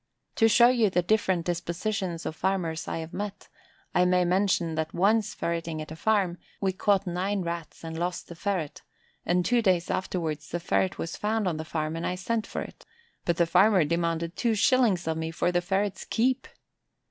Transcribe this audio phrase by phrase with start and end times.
[0.37, 3.49] To show you the different dispositions of farmers I have met,
[3.93, 7.95] I may mention that when once ferreting at a farm, we caught nine rats and
[7.95, 8.81] lost the ferret,
[9.27, 12.61] and two days afterwards the ferret was found on the farm, and I sent for
[12.63, 12.83] it,
[13.25, 16.47] but the farmer demanded two shillings of me for the ferret's keep.